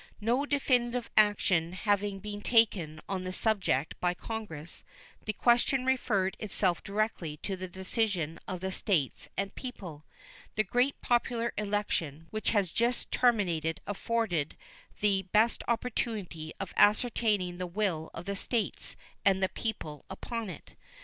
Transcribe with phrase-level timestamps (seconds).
[0.19, 4.83] No definitive action having been taken on the subject by Congress,
[5.25, 10.03] the question referred itself directly to the decision of the States and people.
[10.55, 14.57] The great popular election which has just terminated afforded
[15.01, 20.73] the best opportunity of ascertaining the will of the States and the people upon it.